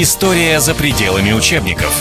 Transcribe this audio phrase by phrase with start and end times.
[0.00, 1.92] История за пределами учебников.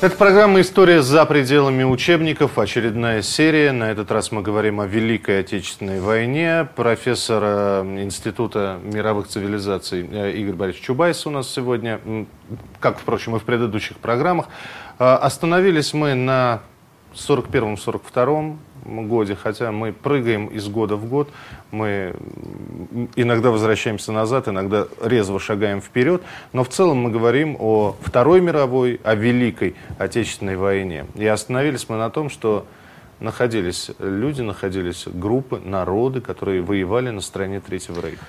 [0.00, 2.60] Это программа «История за пределами учебников».
[2.60, 3.72] Очередная серия.
[3.72, 6.68] На этот раз мы говорим о Великой Отечественной войне.
[6.76, 11.98] Профессор э, Института мировых цивилизаций э, Игорь Борисович Чубайс у нас сегодня,
[12.78, 14.46] как, впрочем, и в предыдущих программах.
[15.00, 16.60] Э, остановились мы на
[17.14, 21.30] 41-42 годе, хотя мы прыгаем из года в год,
[21.70, 22.14] мы
[23.16, 26.22] иногда возвращаемся назад, иногда резво шагаем вперед,
[26.52, 31.06] но в целом мы говорим о Второй мировой, о Великой Отечественной войне.
[31.14, 32.66] И остановились мы на том, что
[33.20, 38.24] находились люди, находились группы, народы, которые воевали на стороне Третьего Рейха.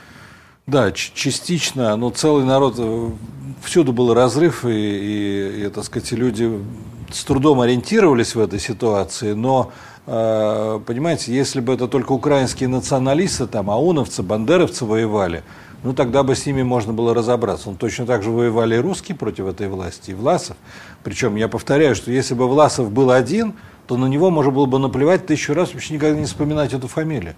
[0.66, 3.10] Да, частично, но целый народ, э,
[3.64, 6.50] всюду был разрыв, и, и, и так сказать, люди
[7.12, 9.74] с трудом ориентировались в этой ситуации, но
[10.06, 15.44] понимаете, если бы это только украинские националисты, там, ауновцы, бандеровцы воевали,
[15.84, 17.70] ну тогда бы с ними можно было разобраться.
[17.70, 20.58] Но точно так же воевали и русские против этой власти, и Власов.
[21.04, 23.54] Причем я повторяю, что если бы Власов был один,
[23.88, 27.36] то на него можно было бы наплевать тысячу раз, вообще никогда не вспоминать эту фамилию.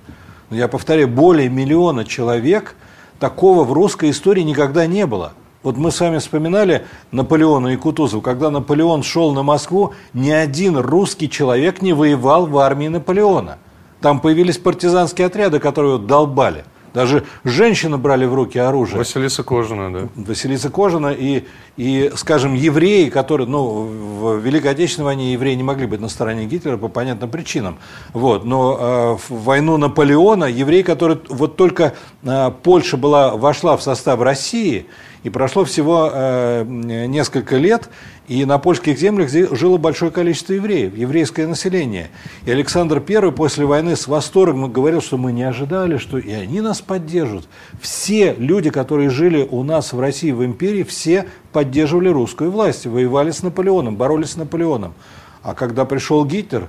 [0.50, 2.76] Но я повторяю, более миллиона человек
[3.20, 5.34] такого в русской истории никогда не было.
[5.66, 8.22] Вот мы с вами вспоминали Наполеона и Кутузова.
[8.22, 13.58] Когда Наполеон шел на Москву, ни один русский человек не воевал в армии Наполеона.
[14.00, 16.66] Там появились партизанские отряды, которые его долбали.
[16.94, 19.00] Даже женщины брали в руки оружие.
[19.00, 20.08] Василиса Кожина, да.
[20.16, 21.46] Василиса Кожина и,
[21.78, 26.46] и, скажем, евреи, которые, ну, в Великой Отечественной войне евреи не могли быть на стороне
[26.46, 27.80] Гитлера по понятным причинам.
[28.14, 28.46] Вот.
[28.46, 34.22] Но э, в войну Наполеона евреи, которые вот только э, Польша была, вошла в состав
[34.22, 34.86] России,
[35.26, 37.90] и прошло всего э, несколько лет,
[38.28, 42.12] и на польских землях жило большое количество евреев, еврейское население.
[42.46, 46.62] И Александр I после войны с восторгом говорил, что мы не ожидали, что и они
[46.62, 47.48] нас поддержат.
[47.82, 53.32] Все люди, которые жили у нас в России, в империи, все поддерживали русскую власть, воевали
[53.32, 54.94] с Наполеоном, боролись с Наполеоном.
[55.42, 56.68] А когда пришел Гитлер,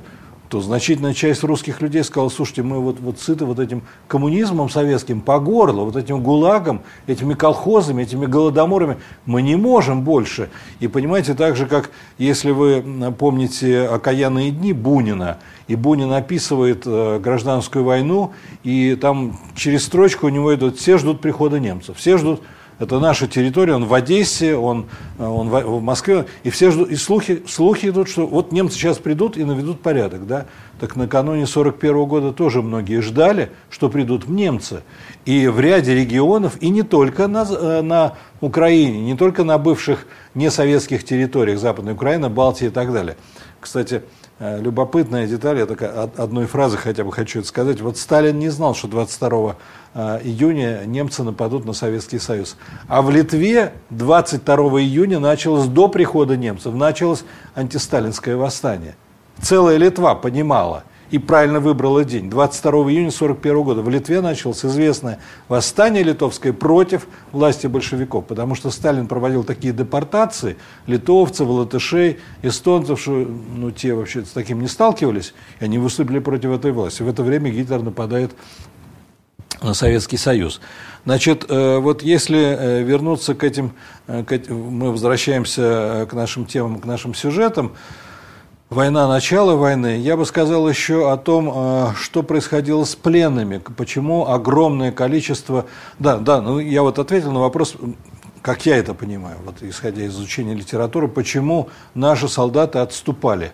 [0.49, 5.21] то значительная часть русских людей сказала, слушайте, мы вот, вот сыты вот этим коммунизмом советским
[5.21, 10.49] по горло, вот этим гулагом, этими колхозами, этими голодоморами, мы не можем больше.
[10.81, 12.85] И понимаете, так же, как если вы
[13.19, 15.39] помните «Окаянные дни» Бунина,
[15.69, 18.33] и Бунин описывает э, гражданскую войну,
[18.63, 22.41] и там через строчку у него идут «все ждут прихода немцев», «все ждут
[22.79, 24.87] это наша территория, он в Одессе, он,
[25.19, 29.37] он в Москве, и все ждут, и слухи, слухи идут, что вот немцы сейчас придут
[29.37, 30.47] и наведут порядок, да.
[30.79, 34.83] Так накануне 41 года тоже многие ждали, что придут немцы.
[35.25, 40.07] И в ряде регионов, и не только на, э, на Украине, не только на бывших
[40.35, 43.17] несоветских территориях Западной Украины, Балтии и так далее.
[43.59, 47.81] Кстати, Э, любопытная деталь, я только одной фразы хотя бы хочу это сказать.
[47.81, 49.57] Вот Сталин не знал, что 22
[49.95, 52.57] э, июня немцы нападут на Советский Союз.
[52.89, 58.97] А в Литве 22 июня началось, до прихода немцев, началось антисталинское восстание.
[59.41, 62.29] Целая Литва понимала– и правильно выбрала день.
[62.31, 65.19] 22 июня 1941 года в Литве началось известное
[65.49, 70.57] восстание литовское против власти большевиков, потому что Сталин проводил такие депортации
[70.87, 76.51] литовцев, латышей, эстонцев, что ну, те вообще с таким не сталкивались, и они выступили против
[76.51, 77.03] этой власти.
[77.03, 78.33] В это время Гитлер нападает
[79.63, 80.61] на Советский Союз.
[81.05, 83.73] Значит, э, вот если э, вернуться к этим,
[84.07, 87.73] э, мы возвращаемся к нашим темам, к нашим сюжетам,
[88.71, 94.29] война, начало войны, я бы сказал еще о том, э, что происходило с пленными, почему
[94.29, 95.67] огромное количество...
[95.99, 97.77] Да, да, ну я вот ответил на вопрос,
[98.43, 103.53] как я это понимаю, вот исходя из изучения литературы, почему наши солдаты отступали.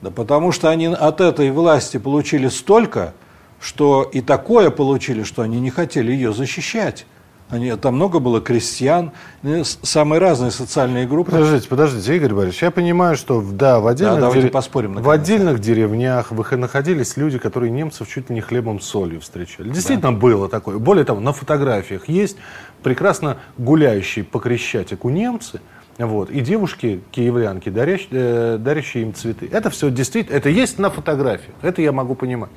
[0.00, 3.14] Да потому что они от этой власти получили столько,
[3.60, 7.06] что и такое получили, что они не хотели ее защищать.
[7.50, 11.32] Они, там много было крестьян, ну, самые разные социальные группы.
[11.32, 14.52] Подождите, подождите, Игорь Борисович, я понимаю, что да, в отдельных, да, дерев...
[14.52, 19.68] поспорим, в отдельных деревнях находились люди, которые немцев чуть ли не хлебом солью встречали.
[19.68, 20.18] Действительно да.
[20.18, 20.78] было такое.
[20.78, 22.38] Более того, на фотографиях есть
[22.82, 25.60] прекрасно гуляющие по Крещатику немцы,
[25.98, 29.48] вот, и девушки, киевлянки, дарящие, э, дарящие им цветы.
[29.52, 32.50] Это все действительно, это есть на фотографиях, это я могу понимать.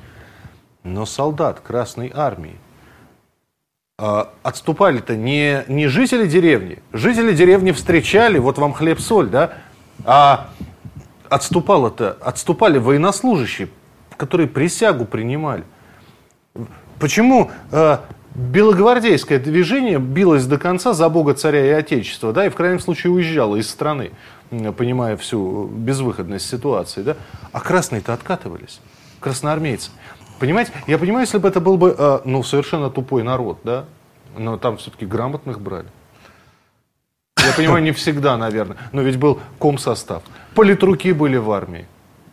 [0.84, 2.56] Но солдат Красной Армии,
[3.98, 6.80] отступали-то не, не жители деревни.
[6.92, 9.54] Жители деревни встречали, вот вам хлеб-соль, да?
[10.04, 10.50] А
[11.30, 13.68] отступало-то, отступали военнослужащие,
[14.18, 15.64] которые присягу принимали.
[16.98, 17.98] Почему э,
[18.34, 23.14] белогвардейское движение билось до конца за Бога, царя и Отечества, да, и в крайнем случае
[23.14, 24.12] уезжало из страны,
[24.76, 27.16] понимая всю безвыходность ситуации, да?
[27.52, 28.80] А красные-то откатывались,
[29.20, 29.90] красноармейцы.
[30.38, 33.84] Понимаете, я понимаю, если бы это был бы, э, ну, совершенно тупой народ, да,
[34.36, 35.88] но там все-таки грамотных брали.
[37.38, 38.76] Я понимаю, не всегда, наверное.
[38.92, 40.22] Но ведь был комсостав.
[40.54, 41.86] Политруки были в армии.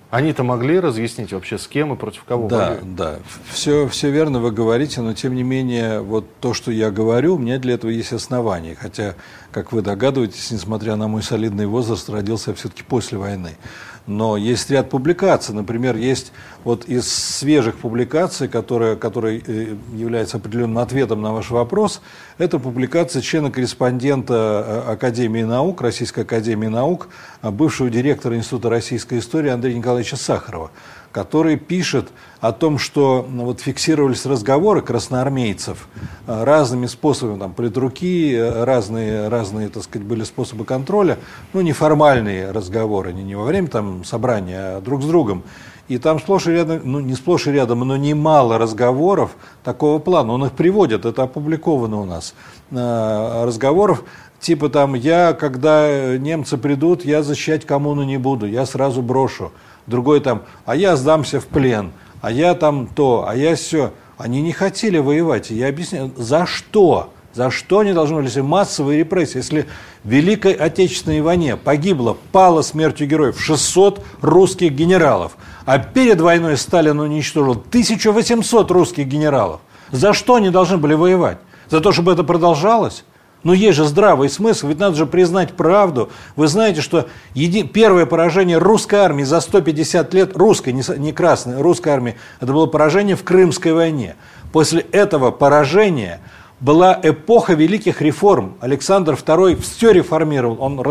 [0.10, 2.96] Они-то могли разъяснить вообще, с кем и против кого Да, воюют?
[2.96, 3.16] да.
[3.50, 7.40] Все, все верно вы говорите, но тем не менее, вот то, что я говорю, у
[7.40, 8.76] меня для этого есть основания.
[8.80, 9.16] Хотя,
[9.52, 13.56] как вы догадываетесь, несмотря на мой солидный возраст, родился я все-таки после войны.
[14.06, 15.56] Но есть ряд публикаций.
[15.56, 16.34] Например, есть
[16.66, 22.02] вот из свежих публикаций, которая, которая э, является определенным ответом на ваш вопрос,
[22.38, 27.08] это публикация члена-корреспондента э, Академии наук, Российской Академии наук,
[27.42, 30.72] а бывшего директора Института российской истории Андрея Николаевича Сахарова,
[31.14, 32.10] который пишет
[32.42, 35.88] о том, что ну, вот фиксировались разговоры красноармейцев
[36.28, 41.20] э, разными способами, там, политруки, э, разные, разные, так сказать, были способы контроля,
[41.54, 45.44] ну, неформальные разговоры, не, не во время там собрания, а друг с другом.
[45.88, 49.32] И там сплошь и рядом, ну не сплошь и рядом, но немало разговоров
[49.64, 50.32] такого плана.
[50.34, 52.34] Он их приводит, это опубликовано у нас.
[52.72, 54.04] Э, разговоров
[54.40, 59.52] типа там, я, когда немцы придут, я защищать коммуну не буду, я сразу брошу.
[59.88, 61.92] Другой там, а я сдамся в плен,
[62.22, 63.92] а я там то, а я все.
[64.18, 65.52] Они не хотели воевать.
[65.52, 67.10] И я объясняю, за что?
[67.34, 69.68] За что они должны были, если массовые репрессии, если
[70.04, 75.36] в Великой Отечественной войне погибло, пало смертью героев 600 русских генералов,
[75.66, 79.62] а перед войной Сталин уничтожил 1800 русских генералов.
[79.92, 81.40] За что они должны были воевать?
[81.70, 83.04] За то, чтобы это продолжалось?
[83.44, 86.10] Но есть же здравый смысл, ведь надо же признать правду.
[86.36, 87.64] Вы знаете, что еди...
[87.64, 93.16] первое поражение русской армии за 150 лет, русской, не, красной, русской армии, это было поражение
[93.16, 94.16] в Крымской войне.
[94.52, 96.22] После этого поражения
[96.64, 98.56] была эпоха великих реформ.
[98.62, 100.58] Александр II все реформировал.
[100.62, 100.82] Он,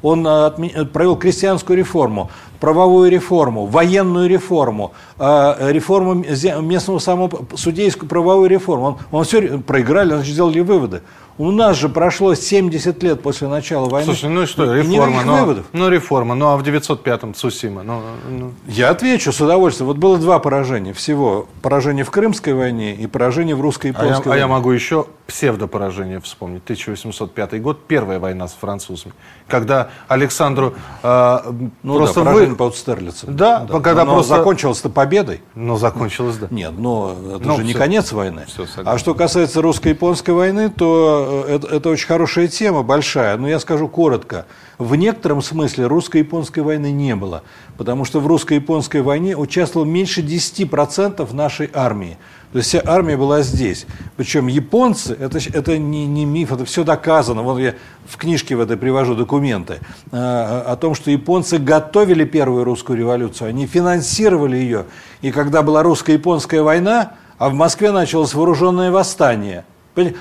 [0.00, 8.08] он э, отме, провел крестьянскую реформу, правовую реформу, военную реформу, э, реформу местного самого судейскую
[8.08, 8.86] правовую реформу.
[8.86, 11.02] Он, он все проиграли, он сделали выводы.
[11.38, 14.06] У нас же прошло 70 лет после начала войны.
[14.06, 15.66] Слушай, ну и что, реформа, но, выводов.
[15.72, 17.84] ну реформа, ну а в 905-м Цусима?
[17.84, 18.52] Ну, ну.
[18.66, 19.86] Я отвечу с удовольствием.
[19.86, 21.46] Вот было два поражения всего.
[21.62, 24.34] Поражение в Крымской войне и поражение в русско-японской а я, войне.
[24.34, 26.62] А я могу еще псевдопоражение вспомнить.
[26.64, 29.14] 1805 год, первая война с французами.
[29.46, 30.74] Когда Александру
[31.04, 31.38] э,
[31.84, 32.56] ну, просто да, поражение вы...
[32.56, 33.36] под Стерлицем.
[33.36, 33.80] Да, да.
[33.80, 34.36] когда но просто...
[34.36, 35.42] закончилось-то победой.
[35.54, 36.48] Но закончилось, да.
[36.50, 37.66] Нет, но это ну, же все.
[37.66, 38.44] не конец войны.
[38.46, 43.48] Все, а что касается русско-японской войны, то Э, это, это очень хорошая тема, большая, но
[43.48, 44.46] я скажу коротко.
[44.78, 47.42] В некотором смысле русско-японской войны не было,
[47.76, 52.16] потому что в русско-японской войне участвовало меньше 10% нашей армии.
[52.52, 53.86] То есть вся армия была здесь.
[54.16, 57.42] Причем японцы, это, это не, не миф, это все доказано.
[57.42, 57.74] Вот я
[58.06, 59.80] в книжке в этой привожу документы
[60.12, 64.84] э, о том, что японцы готовили первую русскую революцию, они финансировали ее.
[65.22, 69.64] И когда была русско-японская война, а в Москве началось вооруженное восстание–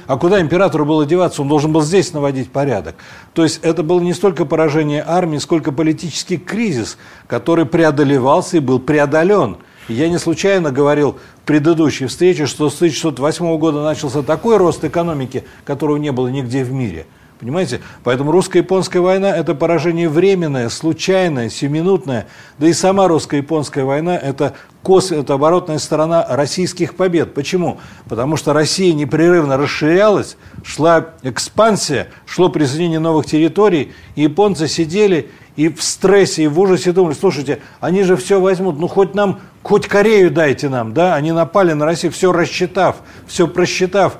[0.08, 1.42] а куда императору было деваться?
[1.42, 2.96] Он должен был здесь наводить порядок.
[3.34, 6.98] То есть это было не столько поражение армии, сколько политический кризис,
[7.28, 9.58] который преодолевался и был преодолен.
[9.88, 15.44] я не случайно говорил в предыдущей встрече, что с 1608 года начался такой рост экономики,
[15.66, 17.06] которого не было нигде в мире–
[17.40, 17.82] Понимаете?
[18.04, 22.28] Поэтому русско-японская война– это поражение временное, случайное, сиюминутное.
[22.58, 24.56] Да и сама русско-японская война– это
[24.88, 27.34] кос, это оборотная сторона российских побед.
[27.34, 27.78] Почему?
[28.08, 35.68] Потому что Россия непрерывно расширялась, шла экспансия, шло присоединение новых территорий, и японцы сидели и
[35.68, 39.88] в стрессе, и в ужасе думали, слушайте, они же все возьмут, ну хоть нам, хоть
[39.88, 44.20] Корею дайте нам, да, они напали на Россию, все рассчитав, все просчитав,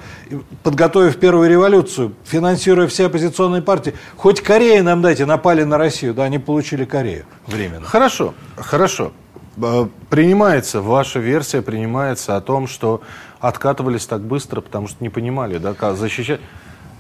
[0.64, 6.26] подготовив первую революцию, финансируя все оппозиционные партии, хоть Корею нам дайте, напали на Россию, да,
[6.26, 7.86] они получили Корею временно.
[7.86, 9.14] Хорошо, хорошо.
[9.62, 13.02] Э, принимается, ваша версия принимается о том, что
[13.40, 16.40] откатывались так быстро, потому что не понимали, да, как защищать.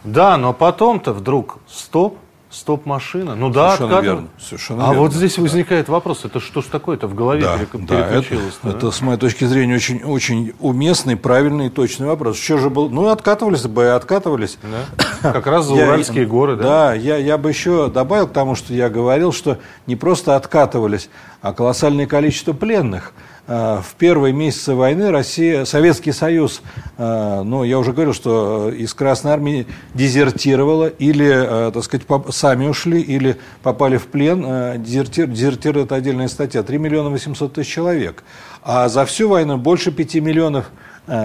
[0.04, 2.18] Да, но потом-то вдруг стоп,
[2.50, 3.36] Стоп-машина.
[3.36, 4.27] Ну да, Совершенно верно.
[4.39, 5.01] Совершенно а верно.
[5.01, 8.58] вот здесь возникает вопрос, это что ж такое-то в голове да, переключилось?
[8.63, 12.39] Да, это, это, с моей точки зрения, очень, очень уместный, правильный и точный вопрос.
[12.39, 12.89] Что же был?
[12.89, 14.58] Ну, откатывались бы и откатывались.
[14.63, 15.32] Да.
[15.34, 16.63] Как раз за Уральские горы, да?
[16.63, 21.10] Да, я, я бы еще добавил к тому, что я говорил, что не просто откатывались,
[21.42, 23.13] а колоссальное количество пленных–
[23.48, 26.62] в первые месяцы войны Россия, Советский Союз,
[26.98, 32.68] э, ну, я уже говорил, что из Красной Армии дезертировала, или, э, так сказать, сами
[32.68, 34.82] ушли, или попали в плен.
[34.84, 36.62] Дезертир, дезертир– это отдельная статья.
[36.62, 38.24] 3 миллиона 800 тысяч человек.
[38.63, 40.70] А за всю войну больше 5 миллионов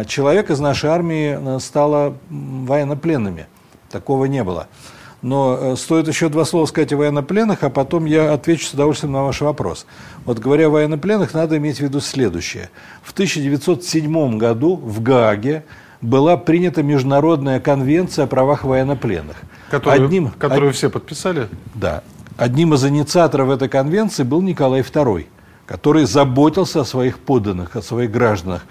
[0.06, 3.46] человек из нашей армии стало военнопленными.
[3.90, 4.68] Такого не было.
[5.22, 9.12] Но э, стоит еще два слова сказать о военнопленных, а потом я отвечу с удовольствием
[9.12, 9.86] на ваш вопрос.
[10.24, 12.70] Вот говоря о военнопленных, надо иметь в виду следующее.
[13.02, 15.64] В 1907 году в Гааге
[16.00, 19.36] была принята Международная конвенция о правах военнопленных.
[19.70, 20.74] Которую, одним, которую од...
[20.74, 21.48] все подписали?
[21.74, 22.02] Да.
[22.36, 25.26] Одним из инициаторов этой конвенции был Николай II,
[25.66, 28.66] который заботился о своих подданных, о своих гражданах.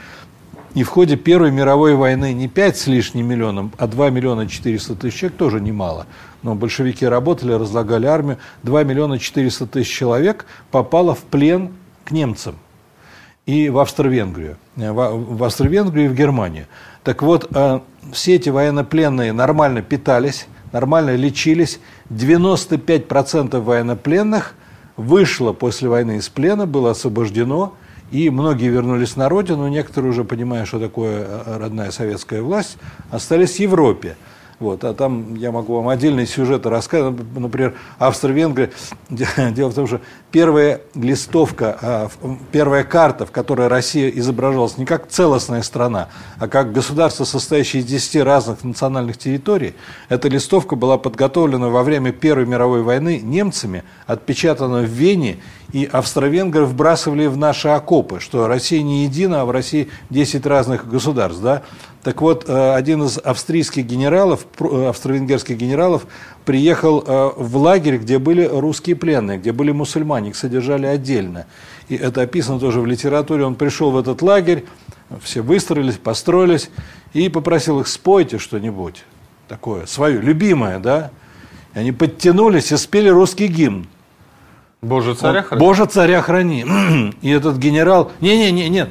[0.74, 4.96] И в ходе Первой мировой войны не 5 с лишним миллионов, а 2 миллиона 400
[4.96, 6.06] тысяч человек тоже немало.
[6.44, 8.38] Но большевики работали, разлагали армию.
[8.64, 11.72] 2 миллиона 400 тысяч человек попало в плен
[12.06, 12.56] к немцам
[13.46, 14.58] и в Австро-Венгрию.
[14.78, 16.68] В Австро-Венгрию и в Германию.
[17.04, 17.80] Так вот, э,
[18.14, 21.82] все эти военнопленные нормально питались, нормально лечились.
[22.10, 24.54] 95% военнопленных
[24.96, 27.74] вышло после войны из плена, было освобождено–
[28.12, 32.78] и многие вернулись на родину, некоторые уже, понимая, что такое э, родная советская власть,
[33.10, 34.18] остались в Европе.
[34.62, 37.16] Вот, а там я могу вам отдельные сюжеты рассказать.
[37.36, 38.70] Например, Австро-Венгрия.
[39.10, 42.10] Дело в том, что первая листовка, а,
[42.52, 47.88] первая карта, в которой Россия изображалась не как целостная страна, а как государство, состоящее из
[47.88, 49.74] 10 разных национальных территорий,
[50.10, 55.38] эта листовка была подготовлена во время Первой мировой войны немцами, отпечатана в Вене
[55.74, 60.88] и австро-венгры вбрасывали в наши окопы, что Россия не едина, а в России 10 разных
[60.88, 61.42] государств.
[61.42, 61.64] Да?
[62.04, 66.08] Так вот, э, один из австрийских генералов, э, австро-венгерских генералов,
[66.46, 71.46] приехал э, в лагерь, где были русские пленные, где были мусульмане, их содержали отдельно.
[71.90, 73.46] И это описано тоже в литературе.
[73.46, 74.66] Он пришел в этот лагерь,
[75.22, 76.70] все выстроились, построились,
[77.14, 79.04] и попросил их, спойте что-нибудь
[79.48, 81.12] такое, свое, любимое, да?
[81.76, 83.88] И они подтянулись и спели русский гимн.
[84.82, 85.60] Боже царя храни.
[85.60, 86.66] Боже царя храни.
[87.22, 88.90] И этот генерал, не-не-не, нет,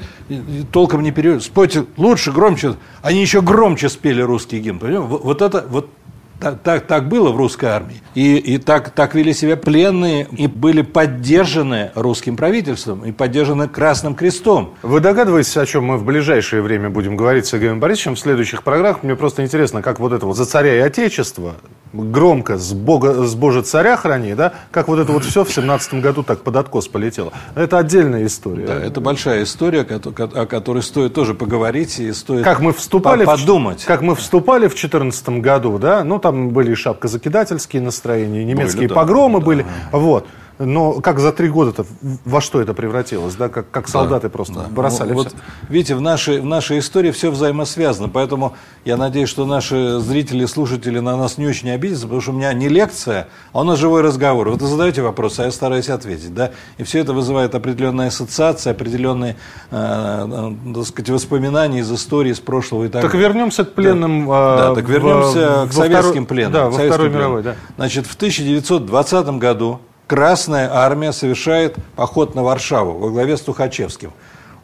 [0.71, 1.43] толком не переводит.
[1.43, 2.77] Спойте лучше, громче.
[3.03, 5.01] Они еще громче спели русский гимн.
[5.01, 5.91] Вот, вот это, вот
[6.39, 8.03] так, так, так было в русской армии.
[8.15, 14.15] И, и так, так вели себя пленные, и были поддержаны русским правительством, и поддержаны Красным
[14.15, 14.75] Крестом.
[14.83, 18.63] Вы догадываетесь, о чем мы в ближайшее время будем говорить с Сергеем Борисовичем в следующих
[18.63, 19.03] программах?
[19.03, 21.57] Мне просто интересно, как вот это вот «За царя и отечество»
[21.93, 24.53] громко «С, Бога, с Божий царя храни», да?
[24.71, 27.33] Как вот это вот все в семнадцатом году так под откос полетело.
[27.55, 28.67] Это отдельная история.
[28.67, 33.83] Да, это большая история, о которой стоит тоже поговорить и стоит как мы вступали подумать.
[33.83, 36.05] В, как мы вступали в четырнадцатом году, да?
[36.05, 39.63] Ну, там были шапкозакидательские настроения, немецкие были, погромы да, были.
[39.93, 39.99] Да.
[39.99, 40.27] Вот.
[40.63, 41.87] Но как за три года-то
[42.27, 43.49] во что это превратилось, да?
[43.49, 44.67] Как, как солдаты да, просто да.
[44.69, 45.35] бросали ну, вот,
[45.71, 50.99] Видите, в нашей, в нашей истории все взаимосвязано, поэтому я надеюсь, что наши зрители, слушатели
[50.99, 54.03] на нас не очень обидятся, потому что у меня не лекция, а у нас живой
[54.03, 54.51] разговор.
[54.51, 56.51] Вот вы задаете вопросы, а я стараюсь ответить, да?
[56.77, 59.37] И все это вызывает определенные ассоциации, определенные,
[59.71, 64.29] э, э, так сказать, воспоминания из истории, из прошлого и так Так вернемся к пленным.
[64.29, 66.53] Да, э, да так вернемся в, к советским второй, пленным.
[66.53, 67.57] Да, во Второй мировой, да.
[67.77, 74.11] Значит, в 1920 году Красная армия совершает поход на Варшаву во главе с Тухачевским.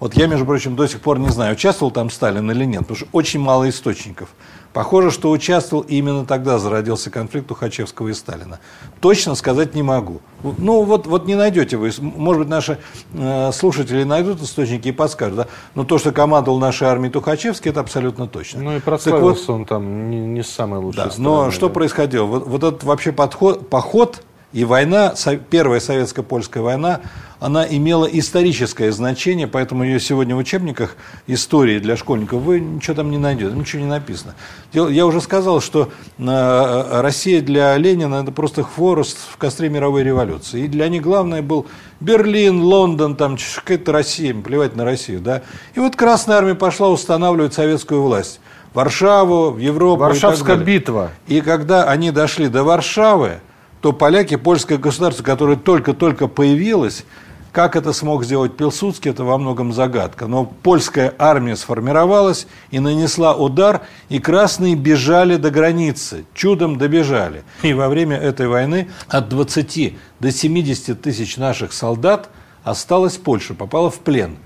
[0.00, 2.96] Вот я, между прочим, до сих пор не знаю, участвовал там Сталин или нет, потому
[2.96, 4.30] что очень мало источников.
[4.72, 8.58] Похоже, что участвовал именно тогда зародился конфликт Тухачевского и Сталина.
[8.98, 10.20] Точно сказать не могу.
[10.42, 11.92] Ну, вот, вот не найдете вы.
[12.00, 12.78] Может быть, наши
[13.14, 15.36] э, слушатели найдут источники и подскажут.
[15.36, 15.46] Да?
[15.76, 18.62] Но то, что командовал нашей армией Тухачевский, это абсолютно точно.
[18.62, 21.10] Ну и прославился вот, он там не, не с самой лучшей да.
[21.18, 22.24] Но что происходило?
[22.24, 24.24] Вот, вот этот вообще подход, поход
[24.56, 25.12] и война,
[25.50, 27.02] Первая советско-польская война,
[27.40, 30.96] она имела историческое значение, поэтому ее сегодня в учебниках
[31.26, 34.34] истории для школьников вы ничего там не найдете, ничего не написано.
[34.72, 40.64] Я уже сказал, что э, Россия для Ленина это просто хворост в костре мировой революции.
[40.64, 41.66] И для них главное был
[42.00, 45.20] Берлин, Лондон, там какая-то Россия, плевать на Россию.
[45.20, 45.42] Да?
[45.75, 48.40] И вот Красная Армия пошла устанавливать советскую власть.
[48.72, 50.00] Варшаву, в Европу.
[50.00, 51.10] Варшавская битва.
[51.26, 53.40] И когда они дошли до Варшавы,
[53.80, 57.04] то поляки, польское государство, которое только-только появилось,
[57.56, 60.26] как это смог сделать Пилсудский, это во многом загадка.
[60.26, 63.80] Но польская армия сформировалась и нанесла удар,
[64.11, 67.45] и красные бежали до границы, чудом добежали.
[67.62, 72.28] И во время этой войны от 20 до 70 тысяч наших солдат
[72.62, 74.37] осталась Польша, попала в плен.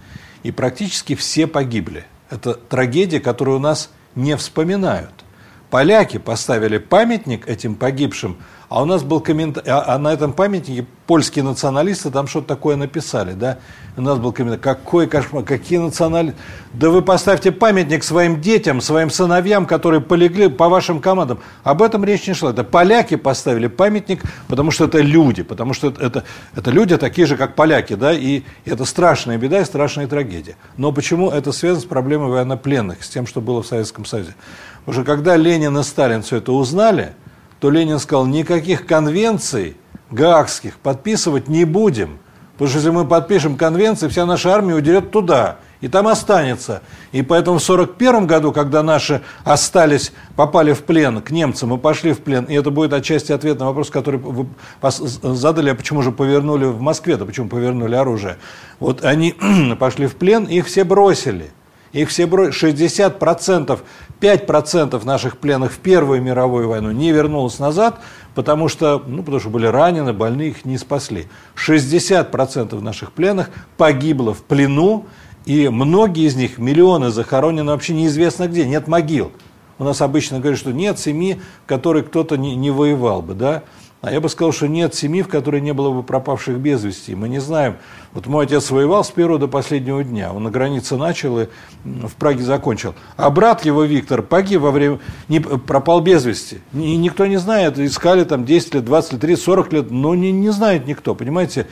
[0.44, 2.04] И практически все погибли.
[2.30, 5.24] Это трагедия, которую у нас не вспоминают.
[5.68, 8.36] Поляки поставили памятник этим погибшим
[8.70, 13.32] а у нас был комментарий, а, на этом памятнике польские националисты там что-то такое написали,
[13.32, 13.58] да?
[13.96, 16.38] У нас был комментарий, какой кошмар, какие националисты.
[16.72, 21.40] Да вы поставьте памятник своим детям, своим сыновьям, которые полегли по вашим командам.
[21.64, 22.50] Об этом речь не шла.
[22.50, 26.24] Это поляки поставили памятник, потому что это люди, потому что это, это,
[26.54, 30.54] это люди такие же, как поляки, да, и это страшная беда и страшная трагедия.
[30.76, 34.36] Но почему это связано с проблемой военнопленных, с тем, что было в Советском Союзе?
[34.84, 37.14] Потому что когда Ленин и Сталин все это узнали,
[37.60, 39.76] то Ленин сказал, никаких конвенций
[40.10, 42.18] гаагских подписывать не будем.
[42.54, 45.58] Потому что если мы подпишем конвенции, вся наша армия уйдет туда.
[45.80, 46.82] и там останется.
[47.10, 52.12] И поэтому в 1941 году, когда наши остались, попали в плен к немцам и пошли
[52.12, 54.46] в плен, и это будет отчасти ответ на вопрос, который вы
[54.82, 58.36] задали, а почему же повернули в Москве-то, почему повернули оружие.
[58.78, 59.34] Вот они
[59.78, 61.50] пошли в плен, их все бросили.
[61.92, 62.72] Их все бросили.
[62.72, 63.80] 60%,
[64.20, 68.00] 5% наших пленных в Первую мировую войну не вернулось назад,
[68.34, 71.28] потому что, ну, потому что были ранены, больные, их не спасли.
[71.56, 75.06] 60% наших пленных погибло в плену,
[75.46, 79.32] и многие из них, миллионы захоронены вообще неизвестно где, нет могил.
[79.78, 83.62] У нас обычно говорят, что нет семьи, в которой кто-то не, не воевал бы, да?
[84.02, 87.14] А я бы сказал, что нет семьи, в которой не было бы пропавших без вести.
[87.14, 87.76] Мы не знаем.
[88.14, 90.32] Вот мой отец воевал с первого до последнего дня.
[90.32, 91.48] Он на границе начал и
[91.84, 92.94] в Праге закончил.
[93.18, 95.00] А брат его, Виктор, погиб во время...
[95.28, 96.60] Не, пропал без вести.
[96.72, 97.78] И никто не знает.
[97.78, 99.90] Искали там 10 лет, 20 лет, 30, 40 лет.
[99.90, 101.66] Но не, не знает никто, понимаете?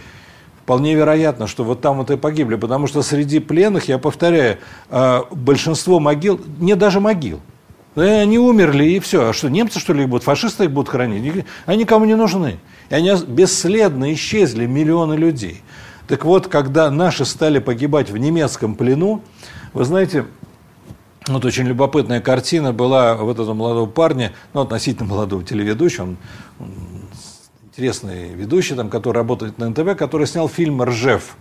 [0.64, 2.56] Вполне вероятно, что вот там вот и погибли.
[2.56, 4.58] Потому что среди пленных, я повторяю,
[4.90, 7.40] а, большинство могил, не даже могил,
[8.04, 9.28] они умерли, и все.
[9.28, 10.24] А что, немцы, что ли, будут?
[10.24, 11.44] Фашисты их будут хранить?
[11.66, 12.58] Они никому не нужны.
[12.90, 15.62] И они бесследно исчезли, миллионы людей.
[16.06, 19.22] Так вот, когда наши стали погибать в немецком плену,
[19.74, 20.24] вы знаете,
[21.26, 26.16] вот очень любопытная картина была вот этого молодого парня, ну, относительно молодого телеведущего, он,
[26.58, 26.72] он
[27.64, 31.36] интересный ведущий, там, который работает на НТВ, который снял фильм «Ржев».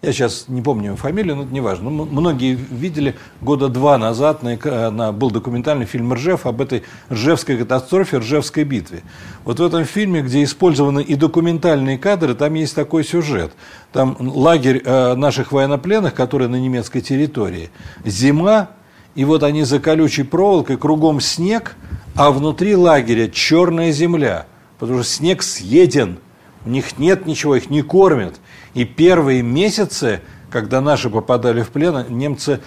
[0.00, 1.90] Я сейчас не помню фамилию, но это не важно.
[1.90, 4.56] Но многие видели года два назад на,
[4.92, 9.02] на, был документальный фильм «Ржев» об этой Ржевской катастрофе, Ржевской битве.
[9.42, 13.54] Вот в этом фильме, где использованы и документальные кадры, там есть такой сюжет.
[13.92, 17.70] Там лагерь э, наших военнопленных, который на немецкой территории.
[18.04, 18.68] Зима,
[19.16, 21.74] и вот они за колючей проволокой, кругом снег,
[22.14, 24.46] а внутри лагеря черная земля,
[24.78, 26.20] потому что снег съеден,
[26.64, 28.36] у них нет ничего, их не кормят–
[28.74, 30.20] и первые месяцы,
[30.50, 32.60] когда наши попадали в плен, немцы,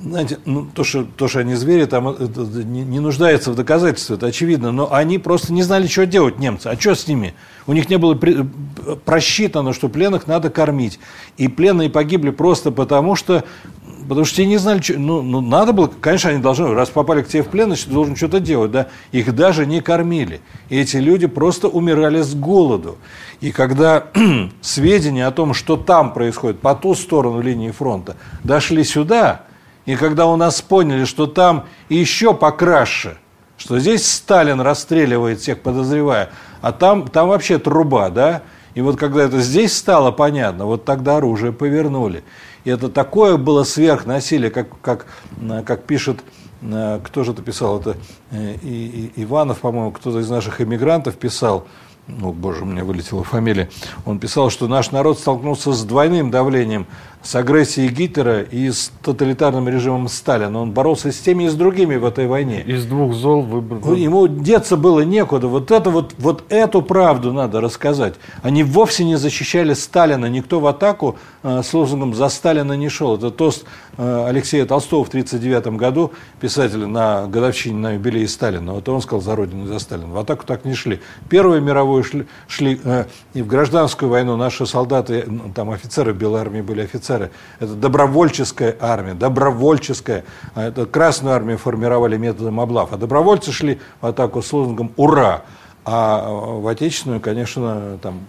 [0.00, 4.16] знаете, ну, то, что, то, что они звери, там это, не, не нуждается в доказательстве,
[4.16, 6.68] это очевидно, но они просто не знали, что делать, немцы.
[6.68, 7.34] А что с ними?
[7.66, 8.46] У них не было при,
[9.04, 11.00] просчитано, что пленных надо кормить.
[11.36, 13.44] И пленные погибли просто потому, что
[14.08, 17.22] потому что те не знали, что, ну, ну, надо было, конечно, они должны, раз попали
[17.22, 20.40] к тебе в плен, значит, должен что-то делать, да, их даже не кормили.
[20.70, 22.96] И эти люди просто умирали с голоду.
[23.40, 24.06] И когда
[24.62, 29.42] сведения о том, что там происходит, по ту сторону линии фронта, дошли сюда,
[29.84, 33.18] и когда у нас поняли, что там еще покраше,
[33.58, 38.42] что здесь Сталин расстреливает всех, подозревая, а там, там вообще труба, да,
[38.78, 42.22] и вот когда это здесь стало понятно, вот тогда оружие повернули.
[42.62, 45.06] И это такое было сверхнасилие, как, как,
[45.66, 46.20] как пишет
[46.60, 47.80] кто же это писал?
[47.80, 47.96] Это
[48.30, 51.66] э, и, и, Иванов, по-моему, кто-то из наших эмигрантов писал
[52.06, 53.68] ну, боже, у меня вылетела фамилия,
[54.06, 56.86] он писал, что наш народ столкнулся с двойным давлением
[57.22, 60.60] с агрессией Гитлера и с тоталитарным режимом Сталина.
[60.60, 62.62] Он боролся с теми и с другими в этой войне.
[62.62, 63.94] Из двух зол выбрал.
[63.94, 65.48] Ему деться было некуда.
[65.48, 68.14] Вот, это вот, вот эту правду надо рассказать.
[68.42, 70.26] Они вовсе не защищали Сталина.
[70.26, 73.16] Никто в атаку э, с лозунгом «За Сталина не шел».
[73.16, 73.64] Это тост
[73.96, 78.74] э, Алексея Толстого в 1939 году, писателя на годовщине на юбилее Сталина.
[78.74, 80.08] Вот он сказал «За Родину за Сталина».
[80.08, 81.00] В атаку так не шли.
[81.28, 83.04] Первую мировую шли, шли э,
[83.34, 87.30] и в гражданскую войну наши солдаты, ну, там офицеры Белой армии были офицеры, офицеры.
[87.60, 90.24] Это добровольческая армия, добровольческая.
[90.54, 92.92] А это Красную армию формировали методом облав.
[92.92, 95.42] А добровольцы шли в атаку с лозунгом «Ура!».
[95.84, 98.20] А в отечественную, конечно, там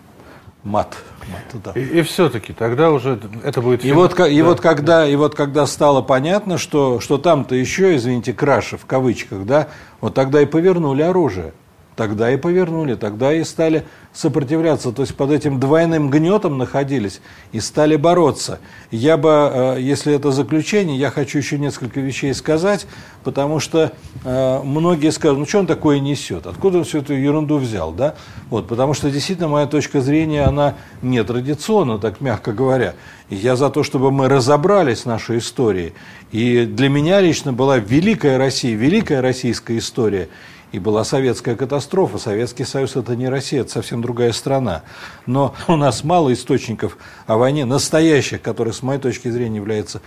[0.63, 0.96] мат.
[1.30, 1.72] мат да.
[1.80, 3.84] И, и все-таки тогда уже это будет...
[3.84, 8.32] И, вот, и, вот когда, и вот когда стало понятно, что, что там-то еще, извините,
[8.34, 9.68] краши в кавычках, да,
[10.00, 11.54] вот тогда и повернули оружие
[12.00, 13.84] тогда и повернули, тогда и стали
[14.14, 17.20] сопротивляться, то есть под этим двойным гнетом находились
[17.52, 18.60] и стали бороться.
[18.90, 22.88] Я бы, э, если это заключение, я хочу еще несколько вещей сказать,
[23.26, 23.92] потому что
[24.24, 28.16] э, многие скажут, ну что он такое несет, откуда он всю эту ерунду взял, да?
[28.50, 32.94] Вот, потому что действительно моя точка зрения, она не традиционна, так мягко говоря.
[33.30, 35.94] Я за то, чтобы мы разобрались в нашей истории.
[36.32, 40.30] И для меня лично была великая Россия, великая российская история–
[40.72, 42.18] и была советская катастрофа.
[42.18, 44.84] Советский Союз– это не Россия, это совсем другая страна.
[45.26, 50.02] Но у нас мало источников о войне, настоящих, которые, с моей точки зрения, являются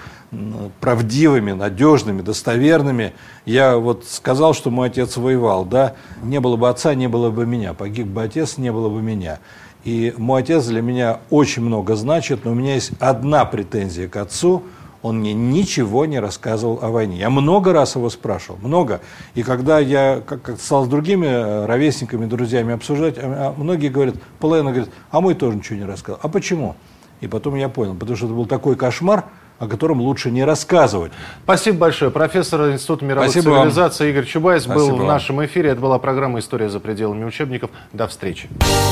[0.80, 3.12] правдивыми, надежными, достоверными.
[3.44, 7.46] Я вот сказал, что мой отец воевал, да, не было бы отца, не было бы
[7.46, 9.40] меня, погиб бы отец, не было бы меня.
[9.84, 14.16] И мой отец для меня очень много значит, но у меня есть одна претензия к
[14.16, 14.62] отцу–
[15.02, 17.18] он мне ничего не рассказывал о войне.
[17.18, 19.00] Я много раз его спрашивал, много.
[19.34, 23.88] И когда я как, как стал с другими э, ровесниками, друзьями обсуждать, а, а многие
[23.88, 26.20] говорят, половина говорит, а мой тоже ничего не рассказал.
[26.22, 26.76] А почему?
[27.20, 29.24] И потом я понял, потому что это был такой кошмар,
[29.58, 31.12] о котором лучше не рассказывать.
[31.44, 32.10] Спасибо большое.
[32.10, 33.60] Профессор Института мировых Спасибо вам.
[33.62, 35.08] цивилизаций Игорь Чубайс был Спасибо в вам.
[35.08, 35.70] нашем эфире.
[35.70, 37.70] Это была программа «История за пределами учебников».
[37.92, 38.48] До встречи.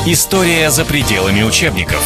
[0.06, 2.04] История за пределами учебников.